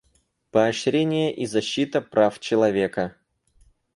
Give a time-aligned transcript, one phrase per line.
[0.51, 3.13] Поощрение и защита прав человека.